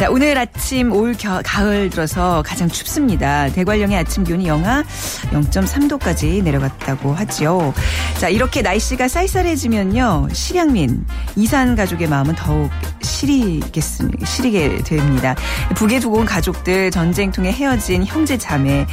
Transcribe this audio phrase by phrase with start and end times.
[0.00, 3.50] 자, 오늘 아침 올 겨, 가을 들어서 가장 춥습니다.
[3.50, 4.82] 대관령의 아침 기온이 영하
[5.30, 7.74] 0.3도까지 내려갔다고 하지요.
[8.18, 10.28] 자, 이렇게 날씨가 쌀쌀해지면요.
[10.32, 11.04] 실향민,
[11.36, 12.70] 이산 가족의 마음은 더욱
[13.02, 14.24] 시리겠습니다.
[14.24, 15.34] 시리게 됩니다.
[15.74, 18.86] 북에 두고 온 가족들, 전쟁통에 헤어진 형제 자매,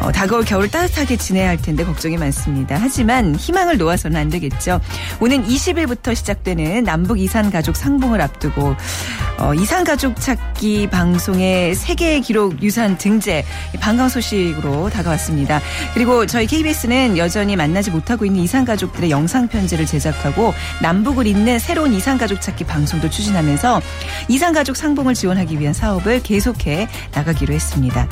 [0.00, 2.78] 어, 다가올 겨울 따뜻하게 지내야 할 텐데 걱정이 많습니다.
[2.80, 4.80] 하지만 희망을 놓아서는 안 되겠죠.
[5.20, 8.74] 오는 20일부터 시작되는 남북 이산 가족 상봉을 앞두고
[9.38, 10.45] 어, 이산 가족 찾기
[10.90, 13.44] 방송의 세계 기록 유산 등재
[13.80, 15.60] 반가운 소식으로 다가왔습니다.
[15.92, 21.92] 그리고 저희 KBS는 여전히 만나지 못하고 있는 이산 가족들의 영상 편지를 제작하고 남북을 잇는 새로운
[21.92, 23.82] 이산 가족 찾기 방송도 추진하면서
[24.28, 28.08] 이산 가족 상봉을 지원하기 위한 사업을 계속해 나가기로 했습니다.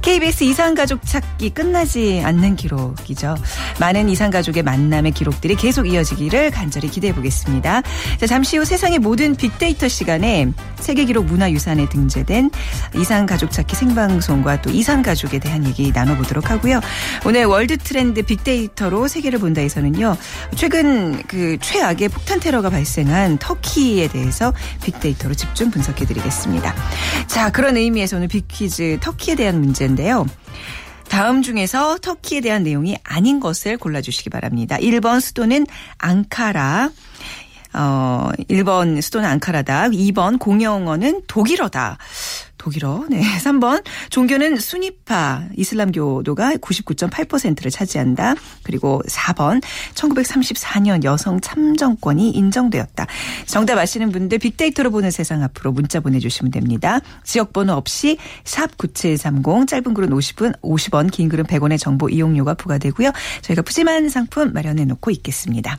[0.00, 3.36] KBS 이산 가족 찾기 끝나지 않는 기록이죠.
[3.80, 7.82] 많은 이산 가족의 만남의 기록들이 계속 이어지기를 간절히 기대해 보겠습니다.
[8.18, 12.50] 자, 잠시 후 세상의 모든 빅데이터 시간에 세계 기록 문화 유산 에 등재된
[12.96, 16.80] 이산가족 찾기 생방송과 또 이산가족에 대한 얘기 나눠보도록 하고요.
[17.24, 20.16] 오늘 월드 트렌드 빅데이터로 세계를 본다에서는요.
[20.56, 24.52] 최근 그 최악의 폭탄 테러가 발생한 터키에 대해서
[24.84, 26.74] 빅데이터로 집중 분석해 드리겠습니다.
[27.26, 30.26] 자, 그런 의미에서 오늘 빅퀴즈 터키에 대한 문제인데요.
[31.08, 34.78] 다음 중에서 터키에 대한 내용이 아닌 것을 골라주시기 바랍니다.
[34.78, 35.66] 1번 수도는
[35.98, 36.90] 앙카라.
[37.74, 39.88] 어, 1번 수도는 앙카라다.
[39.88, 41.98] 2번 공영어는 독일어다.
[42.62, 43.04] 독일어.
[43.10, 43.20] 네.
[43.42, 48.34] 3번 종교는 수니파 이슬람교도가 99.8%를 차지한다.
[48.62, 49.60] 그리고 4번
[49.94, 53.06] 1934년 여성 참정권이 인정되었다.
[53.46, 57.00] 정답 아시는 분들 빅데이터로 보는 세상 앞으로 문자 보내주시면 됩니다.
[57.24, 63.10] 지역번호 없이 샵 9730 짧은 글은 50분 50원 긴 글은 100원의 정보 이용료가 부과되고요.
[63.42, 65.78] 저희가 푸짐한 상품 마련해 놓고 있겠습니다.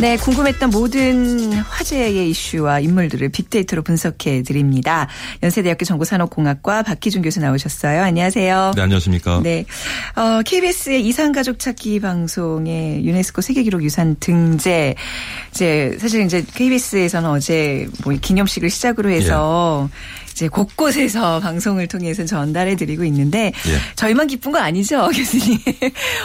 [0.00, 5.08] 네, 궁금했던 모든 화제의 이슈와 인물들을 빅데이터로 분석해 드립니다.
[5.42, 8.02] 연세대학교 정보산업공학과 박희준 교수 나오셨어요.
[8.02, 8.72] 안녕하세요.
[8.76, 9.40] 네, 안녕하십니까.
[9.42, 9.66] 네.
[10.16, 14.94] 어, KBS의 이산가족 찾기 방송의 유네스코 세계기록 유산 등재.
[15.50, 20.19] 이제 사실 이제 KBS에서는 어제 뭐 기념식을 시작으로 해서 예.
[20.30, 23.78] 이제 곳곳에서 방송을 통해서 전달해 드리고 있는데 예.
[23.96, 25.58] 저희만 기쁜 거 아니죠, 교수님?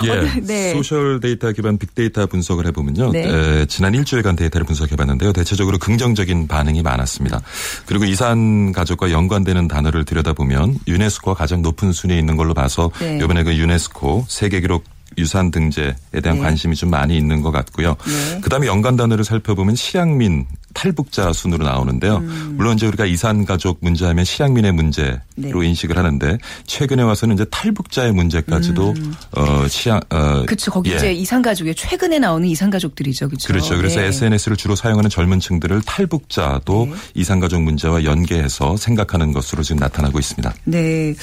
[0.06, 0.42] 예.
[0.42, 0.74] 네.
[0.74, 3.12] 소셜 데이터 기반 빅데이터 분석을 해보면요.
[3.12, 3.28] 네.
[3.28, 5.34] 에, 지난 일주일간 데이터를 분석해봤는데요.
[5.34, 7.42] 대체적으로 긍정적인 반응이 많았습니다.
[7.86, 13.18] 그리고 이산 가족과 연관되는 단어를 들여다보면 유네스코가 가장 높은 순위에 있는 걸로 봐서 네.
[13.22, 14.84] 이번에 그 유네스코 세계 기록
[15.18, 15.94] 유산 등재에
[16.24, 16.40] 대한 네.
[16.40, 17.96] 관심이 좀 많이 있는 것 같고요.
[18.06, 18.42] 네.
[18.42, 22.18] 그다음에 연관 단어를 살펴보면 실향민 탈북자 순으로 나오는데요.
[22.18, 22.54] 음.
[22.58, 25.52] 물론 이제 우리가 이산 가족 문제하면 실향민의 문제로 네.
[25.52, 26.38] 인식을 하는데
[26.68, 29.16] 최근에 와서는 이제 탈북자의 문제까지도 음.
[29.32, 30.70] 어 시향 어 그렇죠.
[30.72, 30.98] 거기 예.
[30.98, 33.30] 이제 이산 가족에 최근에 나오는 이산 가족들이죠.
[33.30, 33.48] 그렇죠.
[33.48, 33.78] 그렇죠.
[33.78, 34.08] 그래서 네.
[34.08, 36.96] SNS를 주로 사용하는 젊은층들을 탈북자도 네.
[37.16, 40.54] 이산 가족 문제와 연계해서 생각하는 것으로 지금 나타나고 있습니다.
[40.66, 41.16] 네.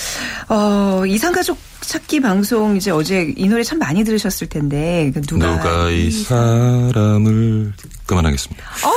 [0.49, 5.57] 어 이산 가족 찾기 방송 이제 어제 이 노래 참 많이 들으셨을 텐데 그 누가,
[5.57, 7.73] 누가 이 사람을
[8.07, 8.65] 그만하겠습니다.
[8.65, 8.91] 어,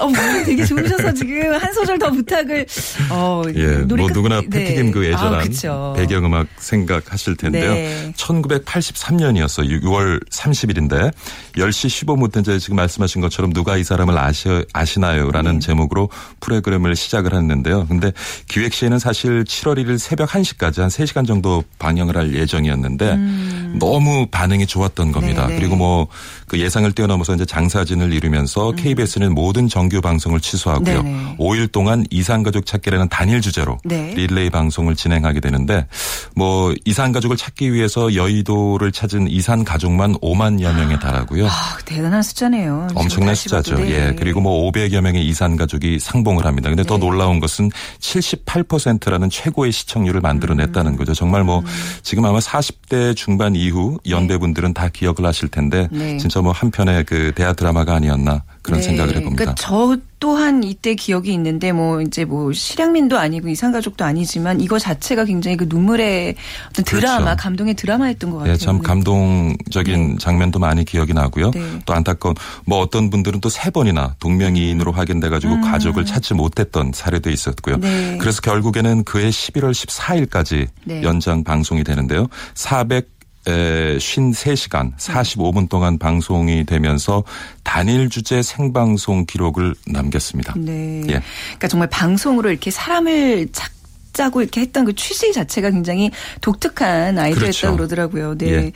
[0.00, 0.10] 어,
[0.44, 2.66] 되게 좋으셔서 지금 한 소절 더 부탁을.
[3.10, 4.90] 어, 예, 뭐 끝, 누구나 패티김 네.
[4.90, 7.74] 그 예전한 아, 배경음악 생각하실 텐데요.
[7.74, 8.12] 네.
[8.16, 9.68] 1983년이었어.
[9.82, 11.12] 6월 30일인데
[11.56, 15.58] 10시 15분부터 이제 지금 말씀하신 것처럼 누가 이 사람을 아시, 아시나요?라는 네.
[15.60, 16.08] 제목으로
[16.40, 17.86] 프로그램을 시작을 했는데요.
[17.86, 18.12] 근데
[18.48, 23.76] 기획 시에는 사실 7월 1일 새벽 1시까지 한 3시간 정도 방영을 할 예정이었는데 음.
[23.78, 25.46] 너무 반응이 좋았던 겁니다.
[25.46, 25.60] 네, 네.
[25.60, 26.08] 그리고 뭐
[26.46, 28.76] 그 예상을 뛰어넘어서 이제 장사진을 이루면서 음.
[28.76, 31.02] KBS는 모든 정규 방송을 취소하고요.
[31.02, 31.36] 네네.
[31.38, 34.14] 5일 동안 이산가족 찾기라는 단일 주제로 네.
[34.14, 35.86] 릴레이 방송을 진행하게 되는데
[36.34, 41.46] 뭐 이산가족을 찾기 위해서 여의도를 찾은 이산가족만 5만여 명에 달하고요.
[41.46, 42.88] 아, 대단한 숫자네요.
[42.94, 43.76] 엄청난 숫자죠.
[43.76, 43.90] 네.
[43.90, 44.14] 예.
[44.16, 46.68] 그리고 뭐 500여 명의 이산가족이 상봉을 합니다.
[46.68, 46.86] 근데 네.
[46.86, 50.96] 더 놀라운 것은 78%라는 최고의 시청률을 만들어냈다는 음.
[50.96, 51.14] 거죠.
[51.14, 51.66] 정말 뭐 음.
[52.02, 56.16] 지금 아마 40대 중반 이후 연배분들은 다 기억을 하실 텐데 네.
[56.18, 58.86] 진짜 뭐 한편의 그 대하 드라마가 아니었나 그런 네.
[58.86, 59.36] 생각을 해봅니다.
[59.36, 65.24] 그러니까 저 또한 이때 기억이 있는데 뭐 이제 뭐 실향민도 아니고 이산가족도 아니지만 이거 자체가
[65.24, 66.34] 굉장히 그 눈물의
[66.70, 67.36] 어떤 드라마, 그렇죠.
[67.36, 68.54] 감동의 드라마였던 것 같아요.
[68.54, 70.16] 네, 참 감동적인 네.
[70.18, 71.52] 장면도 많이 기억이 나고요.
[71.52, 71.60] 네.
[71.84, 72.34] 또 안타까운
[72.64, 75.60] 뭐 어떤 분들은 또 세 번이나 동명이인으로 확인돼 가지고 음.
[75.62, 77.78] 가족을 찾지 못했던 사례도 있었고요.
[77.78, 78.18] 네.
[78.20, 80.68] 그래서 결국에는 그해 11월 14일까지
[81.02, 82.26] 연장 방송이 되는데요.
[82.54, 83.15] 400
[83.46, 87.22] 53시간 45분 동안 방송이 되면서
[87.62, 90.54] 단일 주제 생방송 기록을 남겼습니다.
[90.56, 91.02] 네.
[91.08, 91.22] 예.
[91.46, 93.70] 그러니까 정말 방송으로 이렇게 사람을 착
[94.12, 96.10] 짜고 이렇게 했던 그 취지 자체가 굉장히
[96.40, 97.76] 독특한 아이디어였다 그렇죠.
[97.76, 98.38] 그러더라고요.
[98.38, 98.50] 네.
[98.50, 98.72] 예.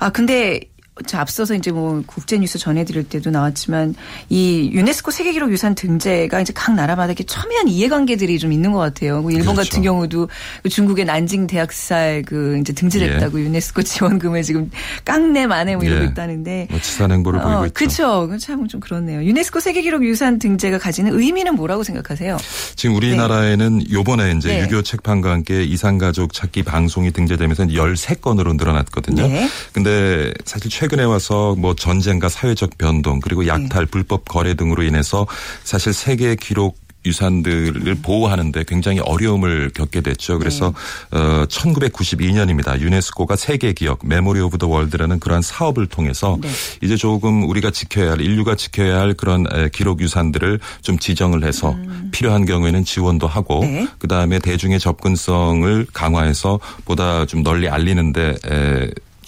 [0.00, 0.66] 아 근데 저
[1.12, 3.94] 앞서서 이제 뭐 국제 뉴스 전해드릴 때도 나왔지만
[4.28, 9.22] 이 유네스코 세계기록 유산 등재가 이제 각 나라마다 이렇게 첨예한 이해관계들이 좀 있는 것 같아요.
[9.22, 9.70] 그 일본 그렇죠.
[9.70, 10.28] 같은 경우도
[10.62, 13.44] 그 중국의 난징 대학살 그 이제 등재됐다고 예.
[13.44, 14.70] 유네스코 지원금을 지금
[15.04, 16.08] 깡내 만에 뭐 이러고 예.
[16.08, 18.26] 있다는데 뭐 치산 행보를 어, 보이고 있죠.
[18.28, 18.38] 그렇죠.
[18.38, 19.22] 참 좀 그렇네요.
[19.24, 22.36] 유네스코 세계기록 유산 등재가 가지는 의미는 뭐라고 생각하세요?
[22.76, 23.84] 지금 우리나라에는 네.
[23.90, 24.68] 요번에 이제 네.
[24.68, 29.26] 6.25 책판과 함께 이산가족 찾기 방송이 등재되면서 13건으로 늘어났거든요.
[29.26, 29.48] 네.
[29.72, 33.90] 근데 사실 최근 최근에 와서 뭐 전쟁과 사회적 변동 그리고 약탈, 네.
[33.90, 35.26] 불법 거래 등으로 인해서
[35.62, 40.38] 사실 세계 기록 유산들을 보호하는데 굉장히 어려움을 겪게 됐죠.
[40.38, 40.74] 그래서
[41.10, 41.18] 네.
[41.18, 42.78] 어 1992년입니다.
[42.78, 46.50] 유네스코가 세계 기억 Memory of the World라는 그러한 사업을 통해서 네.
[46.82, 52.10] 이제 조금 우리가 지켜야 할 인류가 지켜야 할 그런 기록 유산들을 좀 지정을 해서 음.
[52.12, 53.88] 필요한 경우에는 지원도 하고 네.
[53.98, 58.34] 그다음에 대중의 접근성을 강화해서 보다 좀 널리 알리는데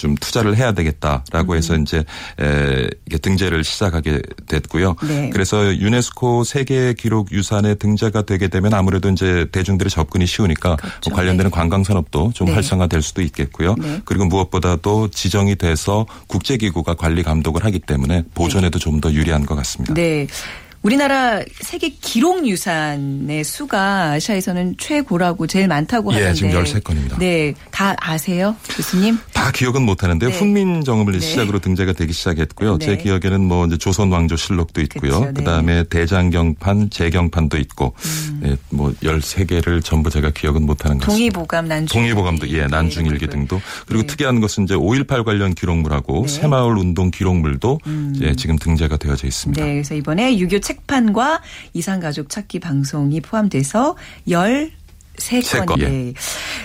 [0.03, 1.57] 좀 투자를 해야 되겠다라고 음.
[1.57, 2.05] 해서 이제
[2.41, 2.89] 에,
[3.19, 4.97] 등재를 시작하게 됐고요.
[5.07, 5.31] 네.
[5.33, 11.11] 그래서 유네스코 세계 기록 유산에 등재가 되게 되면 아무래도 이제 대중들의 접근이 쉬우니까 그렇죠.
[11.11, 11.55] 뭐 관련되는 네.
[11.55, 12.55] 관광 산업도 좀 네.
[12.55, 13.77] 활성화될 수도 있겠고요.
[13.79, 14.01] 네.
[14.05, 19.95] 그리고 무엇보다도 지정이 돼서 국제기구가 관리 감독을 하기 때문에 보존에도 좀 더 유리한 것 같습니다.
[19.95, 20.29] 네.
[20.83, 26.35] 우리나라 세계 기록 유산의 수가 아시아에서는 최고라고 제일 많다고 예, 하는데.
[26.35, 27.19] 지금 13건입니다.
[27.19, 27.55] 네.
[27.71, 28.57] 다 아세요?
[28.69, 29.17] 교수님?
[29.33, 30.31] 다 기억은 못 하는데요.
[30.31, 30.37] 네.
[30.37, 31.21] 훈민정음을 네.
[31.21, 32.79] 시작으로 등재가 되기 시작했고요.
[32.79, 32.87] 네.
[32.87, 35.21] 제 기억에는 뭐 이제 조선 왕조 실록도 있고요.
[35.21, 35.33] 네.
[35.35, 38.41] 그다음에 대장경판, 재경판도 있고 음.
[38.43, 41.33] 네, 뭐 13개를 전부 제가 기억은 못 하는 것 같습니다.
[41.33, 43.61] 동의보감, 난중 동의보감도 예, 난중일기 등도.
[43.87, 48.13] 그리고 특이한 것은 이제 5.18 관련 기록물하고 새마을 운동 기록물도 음.
[48.17, 49.65] 이제 지금 등재가 되어져 있습니다.
[49.65, 49.73] 네.
[49.75, 51.41] 그래서 이번에 6.25 책판과
[51.75, 53.97] 이산가족 찾기 방송이 포함돼서
[54.29, 54.71] 열
[55.19, 55.83] 세 건이.
[55.83, 56.15] 예.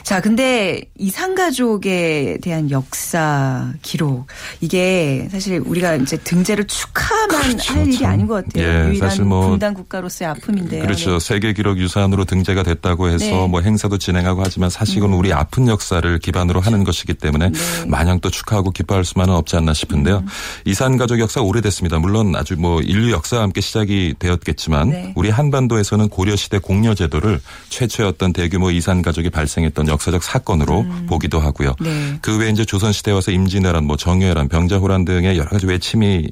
[0.03, 4.27] 자, 근데 이상가족에 대한 역사 기록
[4.61, 7.73] 이게 사실 우리가 이제 등재를 축하만 그렇죠.
[7.73, 8.63] 할 일이 아닌 것 같아요.
[8.63, 10.81] 예, 유일한 사실 뭐 분단 국가로서의 아픔인데요.
[10.83, 11.17] 그렇죠.
[11.17, 11.19] 네.
[11.19, 13.47] 세계 기록 유산으로 등재가 됐다고 해서 네.
[13.47, 15.19] 뭐 행사도 진행하고 하지만 사실은 음.
[15.19, 17.85] 우리 아픈 역사를 기반으로 하는 것이기 때문에 네.
[17.88, 20.19] 마냥 또 축하하고 기뻐할 수만은 없지 않나 싶은데요.
[20.19, 20.27] 음.
[20.65, 22.00] 이산가족 역사 오래됐습니다.
[22.00, 25.13] 물론 아주 뭐 인류 역사와 함께 시작이 되었겠지만 네.
[25.15, 31.06] 우리 한반도에서는 고려 시대 공려 제도를 최초의 어떤 대규모 이산 가족이 발생했던 역사적 사건으로 음.
[31.10, 31.74] 보기도 하고요.
[31.80, 32.19] 네.
[32.22, 36.30] 그 외에 이제 조선 시대 와서 임진왜란, 뭐 정유회란, 병자호란 등의 여러 가지 외침이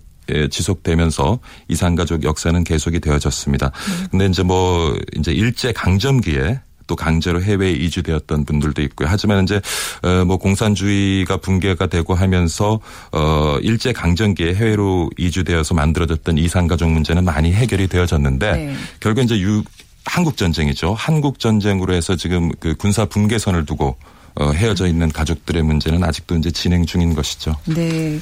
[0.52, 3.72] 지속되면서 이산가족 역사는 계속이 되어졌습니다.
[3.74, 4.07] 음.
[4.12, 9.07] 근데 이제 뭐 이제 일제 강점기에 또 강제로 해외에 이주되었던 분들도 있고요.
[9.10, 9.60] 하지만 이제
[10.04, 12.80] 어뭐 공산주의가 붕괴가 되고 하면서
[13.12, 18.75] 어 일제 강점기에 해외로 이주되어서 만들어졌던 이산가족 문제는 많이 해결이 되어졌는데 네.
[19.00, 19.63] 결국 이제 유
[20.06, 20.94] 한국 전쟁이죠.
[20.94, 23.97] 한국 전쟁으로 해서 지금 그 군사 분계선을 두고
[24.35, 27.56] 어, 헤어져 있는 가족들의 문제는 아직도 이제 진행 중인 것이죠.
[27.66, 28.19] 네.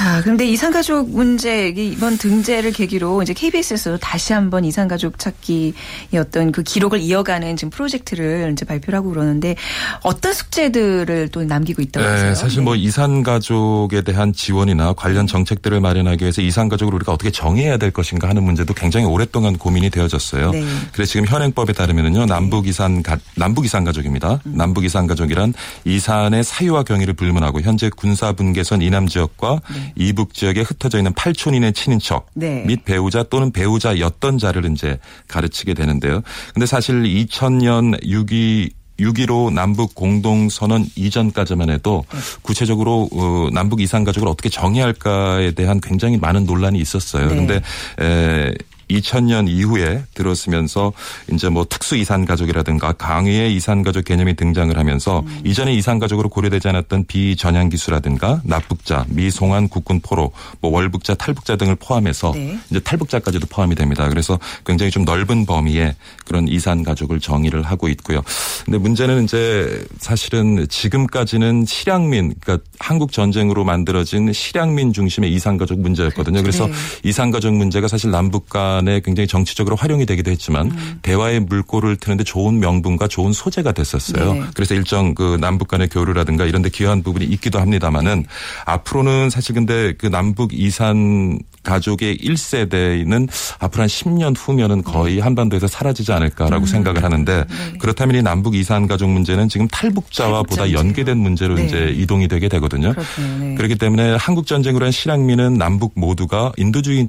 [0.00, 5.74] 자, 그런데 이산가족 문제 이번 등재를 계기로 이제 KBS에서 다시 한번 이산가족 찾기의
[6.16, 9.56] 어떤 그 기록을 이어가는 지금 프로젝트를 이제 발표를 하고 그러는데
[10.02, 12.34] 어떤 숙제들을 또 남기고 있다고 네, 하세요?
[12.34, 12.80] 사실 뭐 네.
[12.80, 18.72] 이산가족에 대한 지원이나 관련 정책들을 마련하기 위해서 이산가족을 우리가 어떻게 정해야 될 것인가 하는 문제도
[18.72, 20.52] 굉장히 오랫동안 고민이 되어졌어요.
[20.52, 20.64] 네.
[20.94, 24.40] 그래서 지금 현행법에 따르면은요 남북 이산 가, 남북 이산 가족입니다.
[24.46, 24.56] 음.
[24.56, 25.52] 남북 이산 가족이란
[25.84, 29.89] 이산의 사유와 경위를 불문하고 현재 군사 분계선 이남 지역과 네.
[29.96, 32.64] 이북 지역에 흩어져 있는 8촌인의 친인척 네.
[32.66, 36.22] 및 배우자 또는 배우자였던 자를 이제 가르치게 되는데요.
[36.54, 38.70] 근데 사실 2000년 6.2
[39.00, 42.18] 6.15 남북 공동선언 이전까지만 해도 네.
[42.42, 47.28] 구체적으로 어, 남북 이산 가족을 어떻게 정의할까에 대한 굉장히 많은 논란이 있었어요.
[47.28, 47.60] 그런데
[47.98, 48.52] 네.
[48.90, 50.92] 2000년 이후에 들었으면서
[51.32, 55.40] 이제 뭐 특수 이산 가족이라든가 강의의 이산 가족 개념이 등장을 하면서 음.
[55.44, 61.76] 이전에 이산 가족으로 고려되지 않았던 비전향 기수라든가 납북자, 미송환 국군 포로, 뭐 월북자, 탈북자 등을
[61.76, 62.58] 포함해서 네.
[62.70, 64.08] 이제 탈북자까지도 포함이 됩니다.
[64.08, 65.94] 그래서 굉장히 좀 넓은 범위의
[66.24, 68.22] 그런 이산 가족을 정의를 하고 있고요.
[68.64, 76.42] 근데 문제는 이제 사실은 지금까지는 실향민, 그러니까 한국 전쟁으로 만들어진 실향민 중심의 이산 가족 문제였거든요.
[76.42, 76.72] 그래서 네.
[77.04, 80.98] 이산 가족 문제가 사실 남북 간 간에 굉장히 정치적으로 활용이 되기도 했지만 음.
[81.02, 84.32] 대화의 물꼬를 트는데 좋은 명분과 좋은 소재가 됐었어요.
[84.32, 84.42] 네.
[84.54, 88.24] 그래서 일정 그 남북 간의 교류라든가 이런 데 기여한 부분이 있기도 합니다만은
[88.64, 95.20] 앞으로는 사실 근데 그 남북 이산 가족의 1세대는 앞으로 한 10년 후면은 거의 네.
[95.20, 96.66] 한반도에서 사라지지 않을까라고 음.
[96.66, 97.78] 생각을 하는데 네.
[97.78, 101.66] 그렇다면 이 남북 이산 가족 문제는 지금 탈북자와 보다 연계된 문제로 네.
[101.66, 102.94] 이제 이동이 되게 되거든요.
[103.40, 103.54] 네.
[103.56, 107.06] 그렇기 때문에 한국 전쟁으로 한 실향민은 남북 모두가 인도주의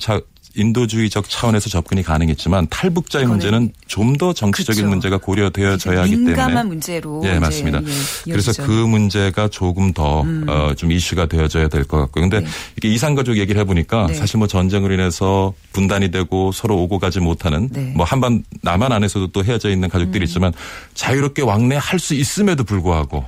[0.56, 4.90] 인도주의적 차원에서 접근이 가능했지만 탈북자의 문제는 좀 더 정치적인 그렇죠.
[4.90, 7.80] 문제가 고려되어져야 하기 때문에 민감한 문제로 예 맞습니다.
[8.28, 10.46] 예, 그래서 그 문제가 조금 더좀 음.
[10.50, 12.30] 어, 이슈가 되어져야 될 것 같고요.
[12.30, 12.48] 근데 네.
[12.78, 14.14] 이게 이산가족 얘기를 해보니까 네.
[14.14, 17.94] 사실 뭐 전쟁으로 인해서 분단이 되고 서로 오고 가지 못하는 네.
[17.96, 20.26] 뭐 한반 남한 안에서도 또 헤어져 있는 가족들이 음.
[20.26, 20.54] 있지만
[20.94, 23.26] 자유롭게 왕래할 수 있음에도 불구하고.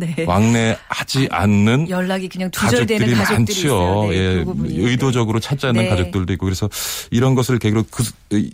[0.00, 0.06] 아.
[0.06, 0.24] 네.
[0.26, 4.08] 왕래하지 않는 연락이 그냥 가족들이 많죠.
[4.10, 5.88] 네, 예, 그 의도적으로 찾지 않는 네.
[5.88, 6.68] 가족들도 있고 그래서
[7.10, 8.04] 이런 것을 계기로 그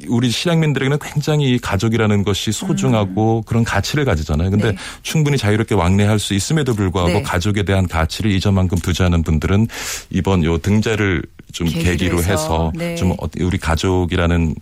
[0.08, 3.42] 우리 실향민들에게는 굉장히 가족이라는 것이 소중하고 음.
[3.46, 4.50] 그런 가치를 가지잖아요.
[4.50, 4.78] 근데 네.
[5.02, 7.22] 충분히 자유롭게 왕래할 수 있음에도 불구하고 네.
[7.22, 9.68] 가족에 대한 가치를 이전만큼 두지 않은 분들은
[10.10, 11.22] 이번 요 등재를
[11.52, 12.96] 좀 계기로, 계기로 해서, 해서 네.
[12.96, 14.54] 좀 우리 가족이라는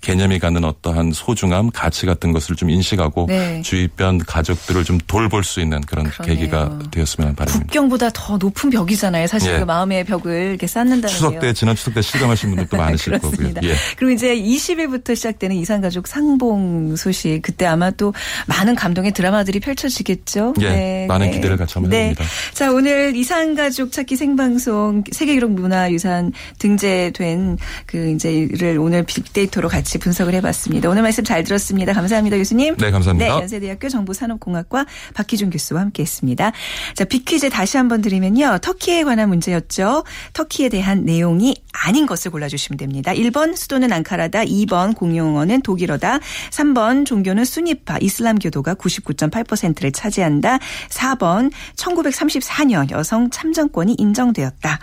[0.00, 3.60] 개념이 갖는 어떠한 소중함, 가치 같은 것을 좀 인식하고 네.
[3.62, 6.36] 주위변 가족들을 좀 돌볼 수 있는 그런 그러네요.
[6.36, 7.66] 계기가 되었으면 바람입니다.
[7.66, 9.26] 국경보다 더 높은 벽이잖아요.
[9.26, 9.58] 사실 예.
[9.58, 13.54] 그 마음의 벽을 이렇게 쌓는다는 추석 때 지난 추석 때 실감하신 분들도 많으실 거고요.
[13.64, 13.74] 예.
[13.96, 18.14] 그리고 이제 20일부터 시작되는 이산가족 상봉 소식 그때 아마 또
[18.46, 20.54] 많은 감동의 드라마들이 펼쳐지겠죠.
[20.60, 20.68] 예.
[20.68, 21.06] 네.
[21.08, 21.32] 많은 네.
[21.32, 22.10] 기대를 같이 한번 네.
[22.10, 22.24] 해봅니다.
[22.52, 30.34] 자 오늘 이산가족 찾기 생방송 세계기록 문화유산 등재된 그 이제를 오늘 빅데이터로 같이 같이 분석을
[30.34, 30.90] 해봤습니다.
[30.90, 31.92] 오늘 말씀 잘 들었습니다.
[31.92, 32.76] 감사합니다, 교수님.
[32.76, 33.36] 네, 감사합니다.
[33.36, 36.50] 네, 연세대학교 정보산업공학과 박희준 교수와 함께했습니다.
[36.96, 38.58] 자, 빅퀴즈 다시 한번 드리면요.
[38.62, 40.02] 터키에 관한 문제였죠.
[40.32, 43.12] 터키에 대한 내용이 아닌 것을 골라주시면 됩니다.
[43.12, 46.18] 1번 수도는 앙카라다, 2번 공용어는 독일어다,
[46.50, 54.80] 3번 종교는 수니파, 이슬람교도가 99.8%를 차지한다, 4번 1934년 여성 참정권이 인정되었다.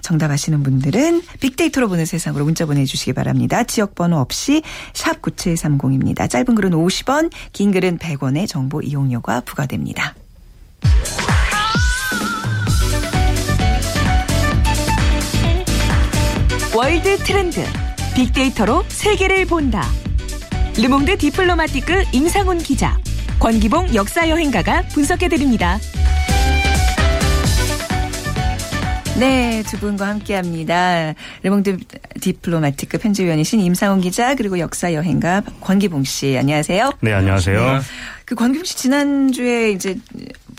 [0.00, 3.62] 정답 아시는 분들은 빅데이터로 보는 세상으로 문자 보내주시기 바랍니다.
[3.64, 4.45] 지역번호 없이
[4.92, 6.28] 샵 9730입니다.
[6.28, 10.14] 짧은 글은 50원, 긴 글은 100원의 정보 이용료가 부과됩니다.
[16.74, 17.64] 월드 트렌드
[18.14, 19.82] 빅데이터로 세계를 본다.
[20.76, 22.98] 르몽드 디플로마티크 임상훈 기자,
[23.40, 25.78] 권기봉 역사여행가가 분석해드립니다.
[29.18, 31.14] 네, 두 분과 함께합니다.
[31.42, 31.78] 르몽드
[32.20, 36.90] 디플로마티크 편집위원이신 임상훈 기자 그리고 역사 여행가 권기봉 씨 안녕하세요.
[37.00, 37.80] 네, 안녕하세요.
[38.26, 39.96] 그 권기봉 씨 지난주에 이제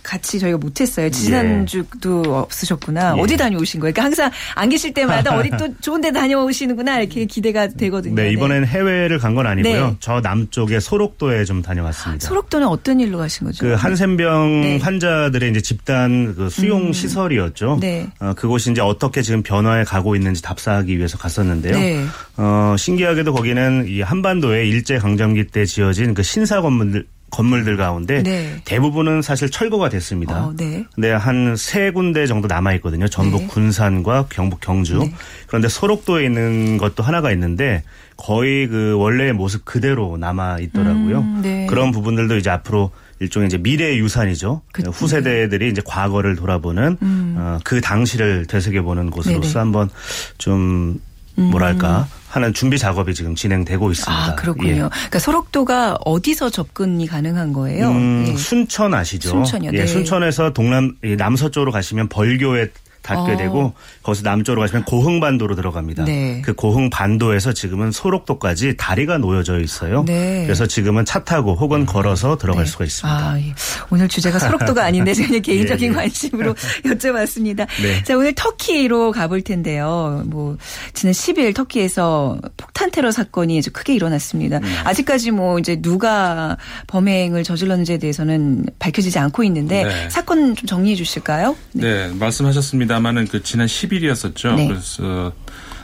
[0.03, 1.09] 같이 저희가 못했어요.
[1.09, 2.29] 지난주도 예.
[2.29, 3.15] 없으셨구나.
[3.17, 3.21] 예.
[3.21, 3.93] 어디 다녀오신 거예요?
[3.93, 8.15] 그러니까 항상 안 계실 때마다 어디 또 좋은 데 다녀오시는구나 이렇게 기대가 되거든요.
[8.15, 8.67] 네, 이번엔 네.
[8.67, 9.87] 해외를 간 건 아니고요.
[9.87, 9.95] 네.
[9.99, 12.25] 저 남쪽의 소록도에 좀 다녀왔습니다.
[12.27, 13.63] 소록도는 어떤 일로 가신 거죠?
[13.65, 14.77] 그 한센병 네.
[14.77, 16.93] 환자들의 이제 집단 그 수용 음.
[16.93, 17.77] 시설이었죠.
[17.79, 18.07] 네.
[18.19, 21.73] 어, 그곳이 이제 어떻게 지금 변화해 가고 있는지 답사하기 위해서 갔었는데요.
[21.77, 22.03] 네.
[22.37, 28.61] 어, 신기하게도 거기는 이 한반도에 일제 강점기 때 지어진 그 신사 건물들 건물들 가운데 네.
[28.65, 30.45] 대부분은 사실 철거가 됐습니다.
[30.45, 30.85] 어, 네.
[30.95, 33.07] 근데 한 세 군데 정도 남아 있거든요.
[33.07, 33.47] 전북 네.
[33.47, 34.97] 군산과 경북 경주.
[34.99, 35.13] 네.
[35.47, 37.83] 그런데 소록도에 있는 것도 하나가 있는데
[38.15, 41.19] 거의 그 원래의 모습 그대로 남아 있더라고요.
[41.19, 41.65] 음, 네.
[41.69, 44.61] 그런 부분들도 이제 앞으로 일종의 이제 미래 유산이죠.
[44.71, 44.91] 그쵸.
[44.91, 47.35] 후세대들이 이제 과거를 돌아보는 음.
[47.37, 49.59] 어, 그 당시를 되새겨 보는 곳으로서.
[49.59, 49.89] 한번
[50.37, 50.99] 좀
[51.37, 52.17] 뭐랄까 음.
[52.29, 54.25] 하는 준비 작업이 지금 진행되고 있습니다.
[54.25, 54.69] 아 그렇군요.
[54.69, 54.89] 예.
[54.89, 57.89] 그러니까 소록도가 어디서 접근이 가능한 거예요?
[57.89, 58.35] 음, 예.
[58.35, 59.29] 순천 아시죠?
[59.29, 59.71] 순천이요.
[59.73, 59.87] 예, 네.
[59.87, 62.69] 순천에서 동남 남서쪽으로 가시면 벌교에
[63.07, 63.37] 닿게 어.
[63.37, 63.73] 되고
[64.03, 66.03] 거기서 남쪽으로 가시면 고흥반도로 들어갑니다.
[66.03, 66.41] 네.
[66.43, 70.03] 그 고흥반도에서 지금은 소록도까지 다리가 놓여져 있어요.
[70.05, 70.43] 네.
[70.43, 72.71] 그래서 지금은 차 타고 혹은 걸어서 들어갈 네.
[72.71, 73.17] 수가 있습니다.
[73.17, 73.53] 아, 예.
[73.89, 75.95] 오늘 주제가 소록도가 아닌데 제가 개인적인 예, 예.
[75.95, 77.65] 관심으로 여쭤봤습니다.
[77.81, 78.03] 네.
[78.03, 80.23] 자 오늘 터키로 가볼 텐데요.
[80.25, 80.57] 뭐
[80.93, 84.57] 지난 10일 터키에서 폭탄 테러 사건이 아주 크게 일어났습니다.
[84.57, 84.63] 음.
[84.83, 90.09] 아직까지 뭐 이제 누가 범행을 저질렀는지에 대해서는 밝혀지지 않고 있는데 네.
[90.09, 91.55] 사건 좀 정리해 주실까요?
[91.71, 92.96] 네, 말씀하셨습니다.
[92.97, 94.55] 합니다만은 그 지난 10일이었었죠.
[94.55, 94.67] 네.
[94.67, 95.31] 그래서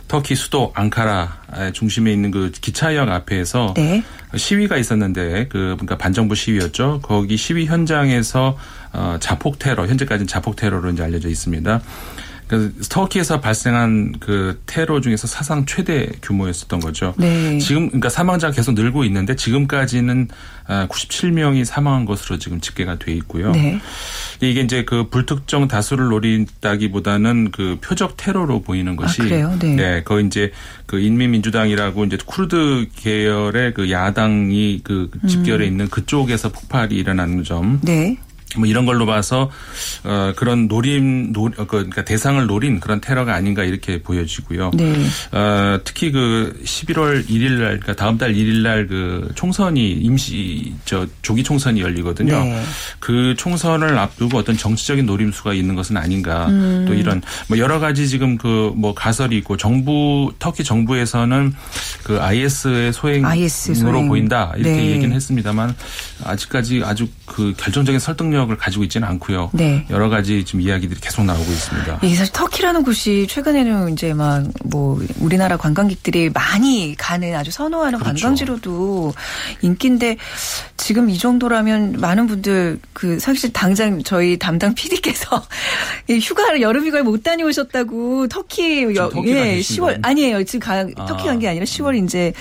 [0.07, 4.03] 터키 수도 앙카라 중심에 있는 그 기차역 앞에서 네.
[4.35, 6.99] 시위가 있었는데 그 그러니까 반정부 시위였죠.
[7.01, 8.57] 거기 시위 현장에서
[8.91, 11.81] 어 자폭 테러 현재까지는 자폭 테러로 이제 알려져 있습니다.
[12.53, 17.13] 그 터키에서 발생한 그 테러 중에서 사상 최대 규모였었던 거죠.
[17.17, 17.57] 네.
[17.57, 20.27] 지금 그러니까 사망자가 계속 늘고 있는데 지금까지는
[20.67, 23.51] 97명이 아, 사망한 것으로 지금 집계가 돼 있고요.
[23.51, 23.79] 네.
[24.39, 29.57] 이게 이제 그 불특정 다수를 노린다기보다는 그 표적 테러로 보이는 것이 아, 그래요?
[29.59, 29.75] 네.
[29.75, 30.03] 네.
[30.03, 30.51] 거 이제
[30.85, 35.71] 그 인민민주당이라고 이제 쿠르드 계열의 그 야당이 그 집결해 음.
[35.71, 37.79] 있는 그쪽에서 폭발이 일어나는 점.
[37.81, 38.17] 네.
[38.57, 39.49] 뭐 이런 걸로 봐서
[40.03, 44.71] 어 그런 노림 노 어, 그러니까 대상을 노린 그런 테러가 아닌가 이렇게 보여지고요.
[44.73, 44.93] 네.
[45.31, 51.07] 어 특히 그 11월 1일 날 그러니까 다음 달 1일 날 그 총선이 임시 저
[51.21, 52.43] 조기 총선이 열리거든요.
[52.43, 52.63] 네.
[52.99, 56.47] 그 총선을 앞두고 어떤 정치적인 노림수가 있는 것은 아닌가.
[56.47, 56.83] 음.
[56.87, 61.53] 또 이런 뭐 여러 가지 지금 그 뭐 가설이 있고 정부 터키 정부에서는
[62.03, 64.07] 그 IS의 소행으로 IS 소행.
[64.07, 64.91] 보인다 이렇게 네.
[64.91, 65.75] 얘기는 했습니다만
[66.23, 69.49] 아직까지 아주 그 결정적인 설득력 능력을 가지고 있지는 않고요.
[69.53, 69.85] 네.
[69.89, 71.99] 여러 가지 지금 이야기들이 계속 나오고 있습니다.
[72.03, 78.21] 이 사실 터키라는 곳이 최근에는 이제 막 뭐 우리나라 관광객들이 많이 가는 아주 선호하는 그렇죠.
[78.21, 79.13] 관광지로도
[79.61, 80.17] 인기인데
[80.77, 85.43] 지금 이 정도라면 많은 분들 그 사실 당장 저희 담당 PD께서
[86.09, 90.43] 휴가를 여름 휴가를 못 다녀오셨다고 터키 여, 예, 10월 아니에요.
[90.43, 92.33] 지금 가, 터키 간 게 아니라 10월 이제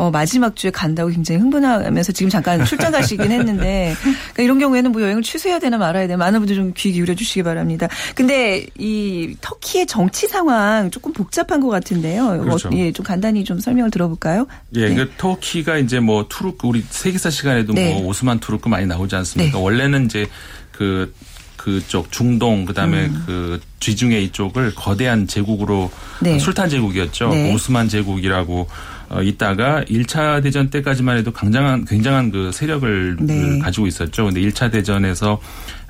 [0.00, 5.02] 어, 마지막 주에 간다고 굉장히 흥분하면서 지금 잠깐 출장 가시긴 했는데 그러니까 이런 경우에는 뭐
[5.02, 7.88] 여행을 취소해야 되나 말아야 되나 많은 분들 좀 귀 기울여 주시기 바랍니다.
[8.14, 12.40] 근데 이 터키의 정치 상황 조금 복잡한 것 같은데요.
[12.40, 12.68] 그렇죠.
[12.68, 14.46] 어, 예, 좀 간단히 좀 설명을 들어볼까요?
[14.76, 14.94] 예, 네.
[14.94, 17.92] 그 터키가 이제 뭐 투르크 우리 세계사 시간에도 네.
[17.92, 19.58] 뭐 오스만 투르크 많이 나오지 않습니까?
[19.58, 19.62] 네.
[19.62, 20.26] 원래는 이제
[20.72, 21.12] 그
[21.56, 23.22] 그쪽 중동 그다음에 음.
[23.26, 25.90] 그 뒤중에 이쪽을 거대한 제국으로
[26.22, 26.38] 네.
[26.38, 27.28] 술탄 제국이었죠.
[27.28, 27.52] 네.
[27.52, 28.66] 오스만 제국이라고
[29.10, 33.58] 어, 있다가 1차 대전 때까지만 해도 굉장한 굉장한 그 세력을 네.
[33.58, 34.26] 가지고 있었죠.
[34.26, 35.40] 근데 1차 대전에서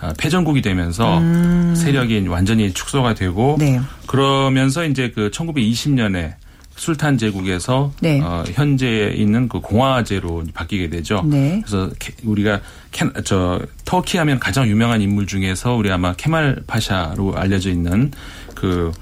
[0.01, 1.75] 어, 패전국이 되면서 음.
[1.77, 3.79] 세력이 완전히 축소가 되고 네.
[4.07, 6.35] 그러면서 이제 그 1920년에
[6.77, 8.23] 술탄 제국에서 네.
[8.23, 11.23] 어, 현재 있는 그 공화제로 바뀌게 되죠.
[11.27, 11.63] 네.
[11.63, 11.91] 그래서
[12.25, 18.13] 우리가 캐, 저 터키 하면 가장 유명한 인물 중에서 우리 아마 케말 파샤로 알려져 있는
[18.55, 18.93] 그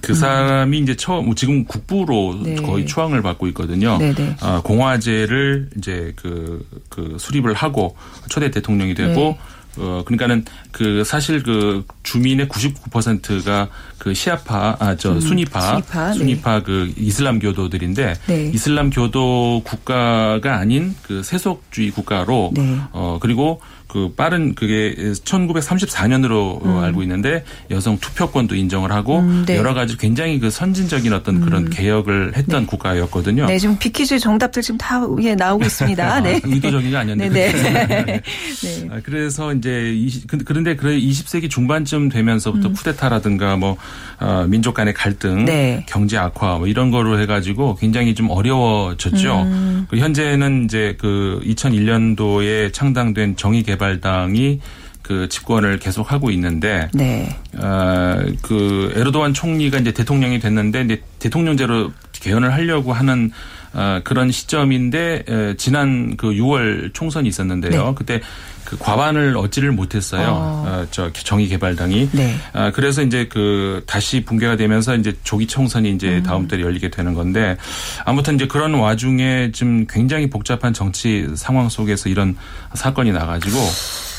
[0.00, 2.54] 그 사람이 이제 처음 지금 국부로 네.
[2.56, 3.98] 거의 추앙을 받고 있거든요.
[3.98, 4.36] 네, 네.
[4.40, 7.96] 어, 공화제를 이제 그, 그 수립을 하고
[8.28, 9.38] 초대 대통령이 되고 네.
[9.78, 16.62] 어 그러니까는 그 사실 그 주민의 99%가 그 시아파 아저 음, 순위파 순위파, 순위파 네.
[16.64, 18.50] 그 이슬람 교도들인데 네.
[18.54, 22.78] 이슬람 교도 국가가 아닌 그 세속주의 국가로 네.
[22.92, 23.60] 어 그리고
[23.96, 26.76] 그 빠른 그게 1934년으로 음.
[26.76, 29.56] 알고 있는데 여성 투표권도 인정을 하고 음, 네.
[29.56, 31.70] 여러 가지 굉장히 그 선진적인 어떤 그런 음.
[31.70, 32.66] 개혁을 했던 네.
[32.66, 33.46] 국가였거든요.
[33.46, 36.04] 네, 지금 비키즈 정답들 지금 다 예, 나오고 있습니다.
[36.12, 36.38] 아, 네.
[36.44, 37.52] 의도적인 게 아니었는데.
[37.52, 38.04] 네, 네.
[38.04, 38.88] 네.
[38.92, 42.74] 아, 그래서 이제 20, 그런데 그 20세기 중반쯤 되면서부터 음.
[42.74, 43.78] 쿠데타라든가 뭐
[44.20, 45.86] 어, 민족 간의 갈등, 네.
[45.88, 49.42] 경제 악화 뭐 이런 거로 해가지고 굉장히 좀 어려워졌죠.
[49.42, 49.86] 음.
[49.90, 54.60] 현재는 이제 그 2001년도에 창당된 정의개발 개발당이
[55.02, 57.36] 그 집권을 계속하고 있는데 네.
[57.56, 63.30] 어 그 에르도안 총리가 이제 대통령이 됐는데 이제 대통령제로 개헌을 하려고 하는
[63.65, 63.65] 어
[64.04, 67.84] 그런 시점인데 에, 지난 그 6월 총선이 있었는데요.
[67.88, 67.94] 네.
[67.94, 68.20] 그때
[68.66, 70.28] 그 과반을 얻지를 못했어요.
[70.28, 70.64] 어.
[70.66, 72.10] 어, 저 정의개발당이.
[72.12, 72.36] 네.
[72.52, 76.22] 아, 그래서 이제 그 다시 붕괴가 되면서 이제 조기 총선이 이제 음.
[76.24, 77.56] 다음 달에 열리게 되는 건데
[78.04, 82.36] 아무튼 이제 그런 와중에 좀 굉장히 복잡한 정치 상황 속에서 이런
[82.74, 83.56] 사건이 나가지고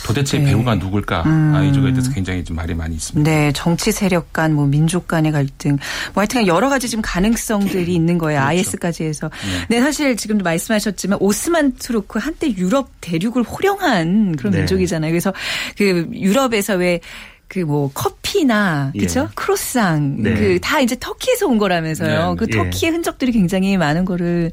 [0.08, 0.46] 도대체 네.
[0.46, 1.24] 배우가 누굴까?
[1.24, 1.54] 음.
[1.54, 3.30] 아, 이 쪽에 대해서 굉장히 좀 말이 많이 있습니다.
[3.30, 5.78] 네, 정치 세력 간, 뭐 민족 간의 갈등,
[6.14, 8.40] 뭐 하여튼 여러 가지 지금 가능성들이 있는 거예요.
[8.40, 8.60] 그렇죠.
[8.60, 9.30] IS까지 해서.
[9.68, 9.76] 네.
[9.78, 9.82] 네.
[9.82, 14.60] 사실 지금도 말씀하셨지만 오스만 투르크 한때 유럽 대륙을 호령한 그런 네.
[14.60, 15.12] 민족이잖아요.
[15.12, 15.34] 그래서
[15.78, 17.02] 그 유럽에서 왜
[17.48, 19.28] 그 뭐 커피나 그죠 예.
[19.36, 20.34] 크로상 네.
[20.34, 22.30] 그다 이제 터키에서 온 거라면서요.
[22.32, 22.36] 네.
[22.38, 22.58] 그 예.
[22.58, 24.52] 터키의 흔적들이 굉장히 많은 거를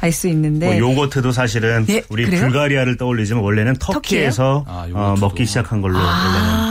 [0.00, 2.40] 알 수 있는데 뭐 요거트도 사실은 예, 우리 그래요?
[2.40, 6.02] 불가리아를 떠올리지만 원래는 터키에서 아, 어, 먹기 시작한 걸로 아,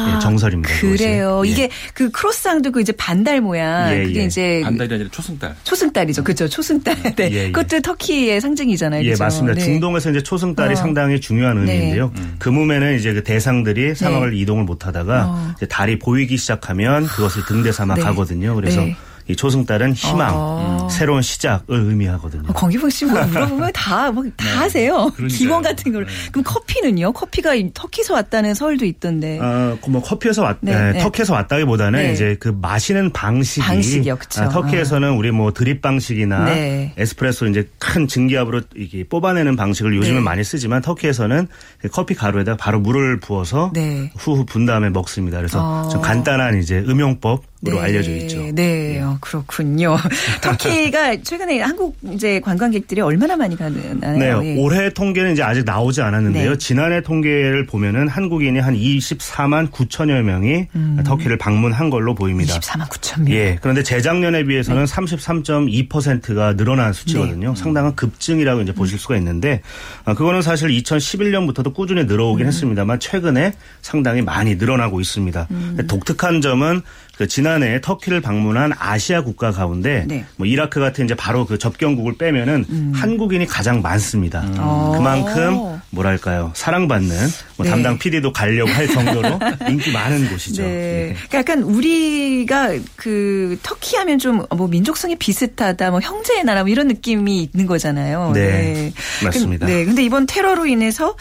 [0.05, 0.73] 원래는 예, 정설입니다.
[0.79, 1.29] 그래요.
[1.41, 1.49] 그것이.
[1.49, 1.53] 예.
[1.53, 5.55] 이게 그 크로상도 그 이제 반달 모양 예, 그게 이제 반달이 아니라 초승달.
[5.63, 6.23] 초승달이죠.
[6.23, 6.47] 그렇죠.
[6.49, 6.95] 초승달.
[7.15, 7.51] 네.
[7.51, 9.01] 그것도 터키의 상징이잖아요.
[9.01, 9.23] 예, 그렇죠?
[9.23, 9.53] 맞습니다.
[9.59, 9.63] 네.
[9.65, 10.75] 중동에서 이제 초승달이 어.
[10.75, 11.73] 상당히 중요한 네.
[11.73, 12.11] 의미인데요.
[12.15, 12.21] 네.
[12.21, 12.35] 음.
[12.39, 14.37] 그 몸에는 이제 그 대상들이 상황을 네.
[14.37, 15.55] 이동을 못 하다가 어.
[15.67, 18.01] 달이 보이기 시작하면 그것을 등대 삼아 네.
[18.01, 18.55] 가거든요.
[18.55, 18.95] 그래서 네.
[19.27, 20.87] 이 초승달은 희망, 아.
[20.91, 22.43] 새로운 시작을 의미하거든요.
[22.47, 24.51] 아, 권기봉 씨 뭐 물어보면 다, 뭐, 다 네.
[24.55, 25.11] 하세요.
[25.29, 26.05] 기원 같은 걸.
[26.05, 26.11] 네.
[26.31, 27.11] 그럼 커피는요?
[27.13, 29.39] 커피가 터키에서 왔다는 설도 있던데.
[29.41, 30.99] 아, 그뭐 커피에서 왔, 네, 네, 네.
[30.99, 32.13] 터키에서 왔다기보다는 네.
[32.13, 33.65] 이제 그 마시는 방식이.
[33.65, 34.43] 방식이요, 그쵸.
[34.43, 35.11] 아, 터키에서는 아.
[35.13, 36.49] 우리 뭐 드립 방식이나
[36.97, 41.47] 에스프레소 이제 큰 증기압으로 이게 뽑아내는 방식을 요즘은 많이 쓰지만 터키에서는
[41.81, 43.71] 그 커피 가루에다 바로 물을 부어서
[44.17, 45.37] 후후 분 다음에 먹습니다.
[45.37, 45.89] 그래서 어.
[45.89, 47.79] 좀 간단한 이제 음용법 네.
[47.79, 48.41] 알려져 있죠.
[48.41, 49.01] 네, 네.
[49.01, 49.97] 어, 그렇군요.
[50.41, 53.93] 터키가 최근에 한국 이제 관광객들이 얼마나 많이 가나요?
[54.17, 54.57] 네, 예.
[54.57, 56.51] 올해 통계는 이제 아직 나오지 않았는데요.
[56.51, 56.57] 네.
[56.57, 61.03] 지난해 통계를 보면은 한국인이 한 24만 9천여 명이 음.
[61.05, 62.57] 터키를 방문한 걸로 보입니다.
[62.59, 63.31] 24만 9천 명.
[63.33, 63.57] 예.
[63.61, 67.53] 그런데 재작년에 비해서는 33.2%가 늘어난 수치거든요.
[67.53, 67.61] 네.
[67.61, 69.61] 상당한 급증이라고 이제 보실 수가 있는데
[70.05, 72.47] 아, 그거는 사실 2011년부터도 꾸준히 늘어오긴 음.
[72.47, 75.47] 했습니다만 최근에 상당히 많이 늘어나고 있습니다.
[75.51, 75.77] 음.
[75.87, 76.81] 독특한 점은
[77.17, 80.25] 그 지난해 터키를 방문한 아시아 국가 가운데 네.
[80.37, 82.91] 뭐 이라크 같은 이제 바로 그 접경국을 빼면은 음.
[82.95, 84.41] 한국인이 가장 많습니다.
[84.41, 84.53] 음.
[84.97, 85.81] 그만큼 어.
[85.91, 87.15] 뭐랄까요 사랑받는
[87.57, 87.69] 뭐 네.
[87.69, 90.63] 담당 PD도 가려고 할 정도로 인기 많은 곳이죠.
[90.63, 90.69] 네.
[90.69, 91.15] 네.
[91.29, 96.87] 그러니까 약간 우리가 그 터키 하면 좀 뭐 민족성이 비슷하다, 뭐 형제의 나라 뭐 이런
[96.87, 98.31] 느낌이 있는 거잖아요.
[98.33, 98.93] 네, 네.
[99.23, 99.65] 맞습니다.
[99.65, 101.15] 네, 근데 이번 테러로 인해서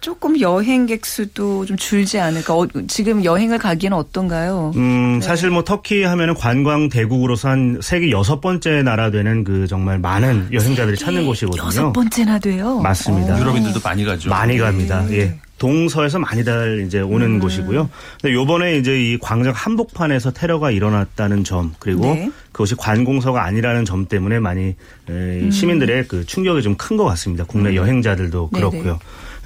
[0.00, 2.54] 조금 여행객 수도 좀 줄지 않을까.
[2.54, 4.72] 어, 지금 여행을 가기에는 어떤가요?
[4.76, 5.26] 음, 네.
[5.38, 10.48] 사실 뭐 터키 하면은 관광 대국으로서 한 세계 여섯 번째 나라 되는 그 정말 많은
[10.52, 11.64] 여행자들이 찾는 곳이거든요.
[11.64, 12.80] 여섯 번째나 돼요.
[12.80, 13.36] 맞습니다.
[13.36, 13.38] 어.
[13.38, 14.30] 유럽인들도 많이 가죠.
[14.30, 15.06] 많이 갑니다.
[15.08, 15.16] 네.
[15.16, 15.38] 예.
[15.58, 17.38] 동서에서 많이들 이제 오는 음.
[17.40, 17.88] 곳이고요.
[18.20, 22.30] 근데 요번에 이제 이 광장 한복판에서 테러가 일어났다는 점 그리고 네.
[22.50, 24.74] 그것이 관공서가 아니라는 점 때문에 많이
[25.08, 25.50] 음.
[25.52, 27.44] 시민들의 그 충격이 좀 큰 것 같습니다.
[27.44, 27.74] 국내 음.
[27.76, 28.82] 여행자들도 그렇고요.
[28.82, 28.98] 네네.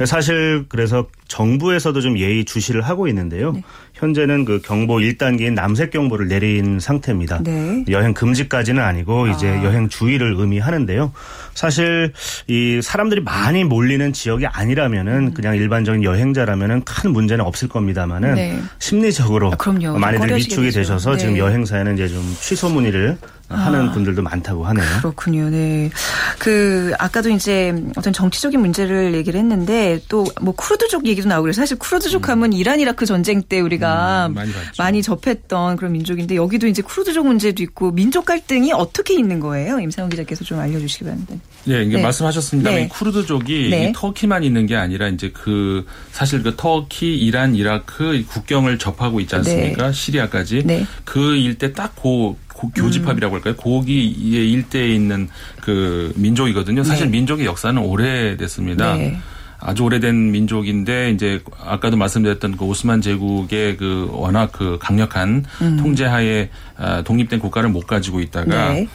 [0.06, 3.52] 사실 그래서 정부에서도 좀 예의 주시를 하고 있는데요.
[3.52, 3.62] 네.
[3.94, 7.40] 현재는 그 경보 1단계인 남색 경보를 내린 상태입니다.
[7.42, 7.84] 네.
[7.90, 9.64] 여행 금지까지는 아니고 이제 아.
[9.64, 11.12] 여행 주의를 의미하는데요.
[11.54, 12.12] 사실
[12.48, 15.34] 이 사람들이 많이 몰리는 지역이 아니라면은 음.
[15.34, 18.58] 그냥 일반적인 여행자라면은 큰 문제는 없을 겁니다만은 네.
[18.78, 20.80] 심리적으로 아, 많이들 위축이 되죠.
[20.80, 21.18] 되셔서 네.
[21.18, 23.18] 지금 여행사에는 이제 좀 취소 문의를
[23.56, 24.86] 하는 아, 분들도 많다고 하네요.
[24.98, 25.50] 그렇군요.
[25.50, 25.90] 네.
[26.38, 31.78] 그 아까도 이제 어떤 정치적인 문제를 얘기를 했는데 또 뭐 쿠르드족 얘기도 나오고 그래서 사실
[31.78, 32.52] 쿠르드족 하면 음.
[32.52, 37.62] 이란 이라크 전쟁 때 우리가 음, 많이, 많이, 접했던 그런 민족인데 여기도 이제 쿠르드족 문제도
[37.62, 39.78] 있고 민족 갈등이 어떻게 있는 거예요?
[39.80, 41.34] 임상훈 기자께서 좀 알려 주시기 바랍니다.
[41.68, 42.02] 예, 이게 네.
[42.02, 42.88] 말씀하셨습니다만 네.
[42.88, 43.92] 쿠르드족이 네.
[43.94, 49.86] 터키만 있는 게 아니라 이제 그 사실 그 터키, 이란, 이라크 국경을 접하고 있지 않습니까?
[49.86, 49.92] 네.
[49.92, 50.86] 시리아까지 네.
[51.04, 52.36] 그 일대 딱고
[52.70, 53.56] 교집합이라고 할까요?
[53.56, 55.28] 고기의 일대에 있는
[55.60, 56.84] 그 민족이거든요.
[56.84, 57.12] 사실 네.
[57.12, 58.94] 민족의 역사는 오래됐습니다.
[58.94, 59.18] 네.
[59.64, 65.76] 아주 오래된 민족인데 이제 아까도 말씀드렸던 그 오스만 제국의 그 워낙 그 강력한 음.
[65.76, 68.88] 통제하에 아, 독립된 국가를 못 가지고 있다가 네.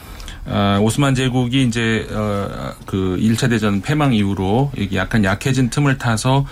[0.44, 6.46] 어, 오스만 제국이 이제 어, 그 1차 대전 패망 이후로 약간 약해진 틈을 타서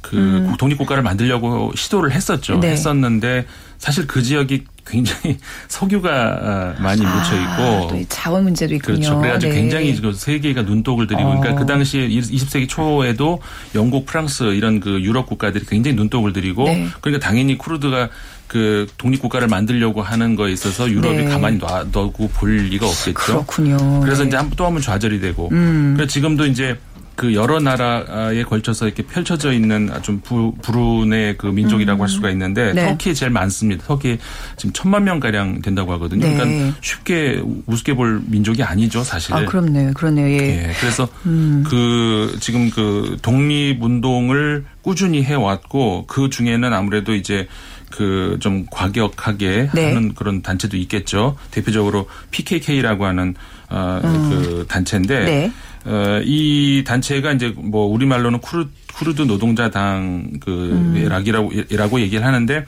[0.00, 0.54] 그 음.
[0.58, 2.58] 독립국가를 만들려고 시도를 했었죠.
[2.58, 2.70] 네.
[2.70, 3.46] 했었는데
[3.78, 8.98] 사실 그 지역이 굉장히 석유가 어, 많이 아, 묻혀 있고 또 자원 문제도 있군요.
[8.98, 9.18] 그렇죠.
[9.20, 9.60] 그래가지고 네.
[9.60, 11.40] 굉장히 그 세계가 눈독을 들이고 어.
[11.40, 13.40] 그러니까 그 당시에 20세기 초에도
[13.74, 16.88] 영국, 프랑스 이런 그 유럽 국가들이 굉장히 눈독을 들이고 네.
[17.00, 18.08] 그러니까 당연히 쿠르드가
[18.46, 21.24] 그 독립 국가를 만들려고 하는 거에 있어서 유럽이 네.
[21.26, 23.12] 가만히 놔두고 볼 리가 없겠죠.
[23.14, 24.00] 그렇군요.
[24.00, 24.28] 그래서 네.
[24.28, 25.48] 이제 또 한 번 좌절이 되고.
[25.52, 25.94] 음.
[25.96, 26.76] 그래서 지금도 이제
[27.20, 32.00] 그 여러 나라에 걸쳐서 이렇게 펼쳐져 있는 좀 부, 불운의 그 민족이라고 음.
[32.00, 32.88] 할 수가 있는데 네.
[32.88, 33.84] 터키에 제일 많습니다.
[33.86, 34.16] 터키
[34.56, 36.26] 지금 천만 명 가량 된다고 하거든요.
[36.26, 36.34] 네.
[36.34, 39.34] 그러니까 쉽게 우습게 볼 민족이 아니죠, 사실.
[39.34, 39.92] 아, 그렇네요.
[39.92, 40.28] 그렇네요.
[40.28, 40.68] 예.
[40.68, 40.72] 예.
[40.80, 41.62] 그래서 음.
[41.68, 47.46] 그 지금 그 독립 운동을 꾸준히 해 왔고 그 중에는 아무래도 이제
[47.90, 49.88] 그좀 과격하게 네.
[49.88, 51.36] 하는 그런 단체도 있겠죠.
[51.50, 53.34] 대표적으로 PKK라고 하는
[53.68, 54.30] 어, 음.
[54.30, 55.52] 그 단체인데 네.
[55.84, 61.08] 어, 이 단체가 이제 뭐 우리말로는 쿠르, 쿠르드 노동자당 그 음.
[61.08, 62.64] 락이라고 라고 얘기를 하는데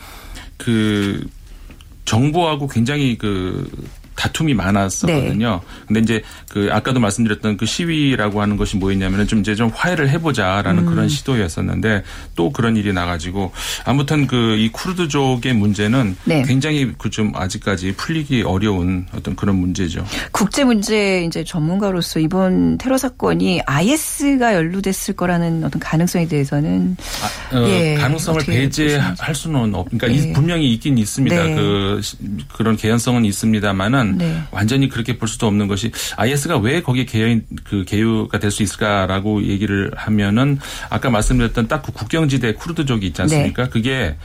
[0.56, 1.26] 그
[2.04, 3.70] 정부하고 굉장히 그
[4.22, 5.60] 다툼이 많았었거든요.
[5.62, 5.84] 네.
[5.86, 10.84] 근데 이제 그 아까도 말씀드렸던 그 시위라고 하는 것이 뭐였냐면은 좀 이제 좀 화해를 해보자라는
[10.84, 10.86] 음.
[10.88, 12.04] 그런 시도였었는데
[12.36, 13.52] 또 그런 일이 나가지고
[13.84, 16.42] 아무튼 그 이 쿠르드족의 문제는 네.
[16.42, 20.02] 굉장히 그 좀 아직까지 풀리기 어려운 어떤 그런 문제죠.
[20.30, 26.96] 국제 문제 이제 전문가로서 이번 테러 사건이 IS가 연루됐을 거라는 어떤 가능성에 대해서는
[27.52, 29.90] 아, 어, 예, 가능성을 배제할 수는 없.
[29.90, 30.32] 그러니까 네.
[30.32, 31.44] 분명히 있긴 있습니다.
[31.44, 31.54] 네.
[31.54, 32.00] 그
[32.54, 34.42] 그런 개연성은 있습니다만은 있지만 네.
[34.50, 39.44] 완전히 그렇게 볼 수도 없는 것이 IS가 왜 거기에 개연 그 개요가 될 수 있을까라고
[39.44, 40.58] 얘기를 하면은
[40.90, 43.64] 아까 말씀드렸던 딱 그 국경지대 쿠르드족이 있지 않습니까?
[43.64, 43.70] 네.
[43.70, 44.16] 그게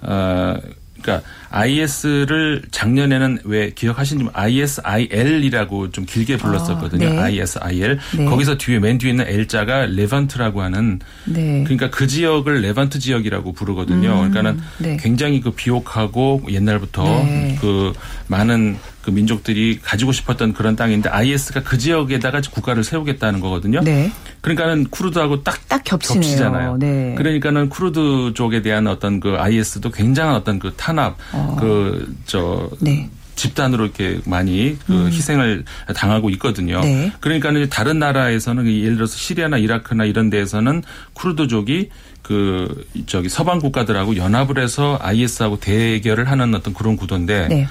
[0.00, 0.56] 어
[1.00, 7.06] 그러니까 IS를 작년에는 왜 기억하시는지 ISIL이라고 좀 길게 불렀었거든요.
[7.06, 7.40] 아, 네.
[7.40, 7.98] ISIL.
[8.16, 8.24] 네.
[8.24, 11.62] 거기서 뒤에 맨 뒤에 있는 L자가 레반트라고 하는 네.
[11.62, 14.08] 그러니까 그 지역을 레반트 지역이라고 부르거든요.
[14.08, 14.96] 음, 그러니까는 네.
[15.00, 17.56] 굉장히 그 비옥하고 옛날부터 네.
[17.60, 17.92] 그
[18.26, 23.80] 많은 그 민족들이 가지고 싶었던 그런 땅인데 IS가 그 지역에다가 국가를 세우겠다는 거거든요.
[23.82, 24.10] 네.
[24.40, 26.78] 그러니까는 쿠르드하고 딱, 딱 겹치잖아요.
[26.78, 27.14] 네.
[27.16, 31.43] 그러니까는 쿠르드족에 대한 어떤 그 IS도 굉장한 어떤 그 탄압, 어.
[31.56, 33.08] 그저 네.
[33.36, 35.06] 집단으로 이렇게 많이 그 음.
[35.08, 36.80] 희생을 당하고 있거든요.
[36.80, 37.12] 네.
[37.20, 40.82] 그러니까 는 다른 나라에서는 예를 들어서 시리아나 이라크나 이런 데에서는
[41.14, 41.90] 쿠르드족이
[42.22, 47.68] 그 저기 서방 국가들하고 연합을 해서 IS하고 대결을 하는 어떤 그런 구도인데 네.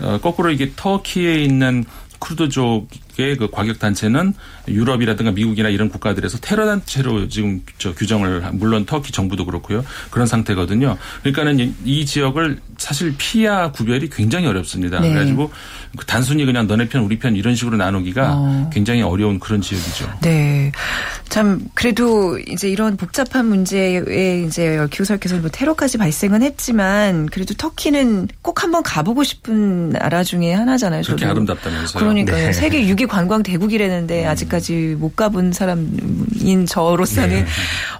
[0.00, 1.84] 어, 거꾸로 이게 터키에 있는
[2.18, 4.34] 쿠르드족 의 그 과격 단체는
[4.68, 10.96] 유럽이라든가 미국이나 이런 국가들에서 테러 단체로 지금 저 규정을 물론 터키 정부도 그렇고요 그런 상태거든요.
[11.22, 15.00] 그러니까는 이 지역을 사실 피야 구별이 굉장히 어렵습니다.
[15.00, 15.10] 네.
[15.10, 15.50] 그래가지고
[15.96, 18.70] 그 단순히 그냥 너네 편 우리 편 이런 식으로 나누기가 어.
[18.72, 20.12] 굉장히 어려운 그런 지역이죠.
[20.22, 20.72] 네.
[21.28, 28.62] 참 그래도 이제 이런 복잡한 문제에 이제 얽히설켜서 뭐 테러까지 발생은 했지만 그래도 터키는 꼭
[28.62, 31.02] 한번 가보고 싶은 나라 중에 하나잖아요.
[31.02, 31.26] 그렇게.
[31.26, 32.00] 아름답다면서요.
[32.00, 32.46] 그러니까요.
[32.46, 32.52] 네.
[32.52, 34.28] 세계 6위 관광 대국이라는데 음.
[34.28, 37.46] 아직까지 못 가본 사람인 저로서는 네.